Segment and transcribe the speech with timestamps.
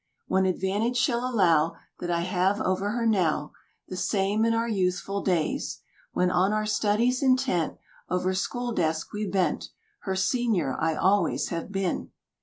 [0.25, 3.51] One advantage she'll allow That I have over her now,
[3.87, 5.77] The same in our youthful days,
[6.11, 7.77] when On our studies intent
[8.09, 9.69] Over school desk we bent,
[9.99, 12.09] Her Senior I always have been.